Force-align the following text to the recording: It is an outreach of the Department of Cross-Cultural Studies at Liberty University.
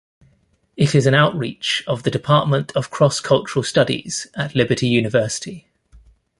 It 0.75 0.95
is 0.95 1.05
an 1.05 1.13
outreach 1.13 1.83
of 1.85 2.01
the 2.01 2.09
Department 2.09 2.71
of 2.75 2.89
Cross-Cultural 2.89 3.61
Studies 3.61 4.25
at 4.33 4.55
Liberty 4.55 4.87
University. 4.87 5.67